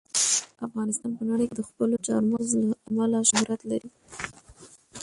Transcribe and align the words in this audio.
افغانستان 0.67 1.11
په 1.17 1.23
نړۍ 1.29 1.45
کې 1.49 1.55
د 1.57 1.61
خپلو 1.69 1.95
چار 2.07 2.21
مغز 2.31 2.51
له 2.69 2.75
امله 2.89 3.19
شهرت 3.31 3.61
لري. 3.71 3.89